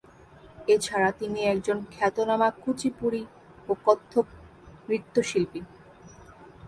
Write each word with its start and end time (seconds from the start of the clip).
এছাড়া 0.67 1.09
তিনি 1.11 1.39
একজন 1.43 1.77
খ্যাতনামা 1.91 2.49
কুচিপুড়ি 2.63 3.23
ও 3.69 3.71
কত্থক 3.85 4.27
নৃত্যশিল্পী। 4.87 5.59